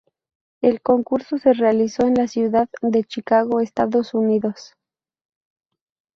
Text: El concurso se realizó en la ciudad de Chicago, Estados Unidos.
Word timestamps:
El 0.61 0.81
concurso 0.81 1.37
se 1.37 1.53
realizó 1.53 2.07
en 2.07 2.15
la 2.15 2.27
ciudad 2.27 2.67
de 2.81 3.03
Chicago, 3.03 3.59
Estados 3.61 4.15
Unidos. 4.15 4.75